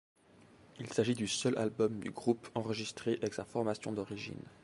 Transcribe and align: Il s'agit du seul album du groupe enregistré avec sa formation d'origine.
Il 0.79 0.91
s'agit 0.91 1.13
du 1.13 1.27
seul 1.27 1.55
album 1.59 1.99
du 1.99 2.09
groupe 2.09 2.49
enregistré 2.55 3.19
avec 3.21 3.35
sa 3.35 3.45
formation 3.45 3.91
d'origine. 3.91 4.41